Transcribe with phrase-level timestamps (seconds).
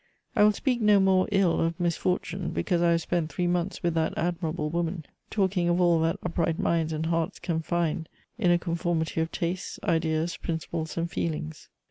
[0.35, 3.93] I will speak no more ill of misfortune, because I have spent three months with
[3.93, 8.09] that admirable woman, talking of all that upright minds and hearts can find
[8.39, 11.69] in a conformity of tastes, ideas, principles and feelings.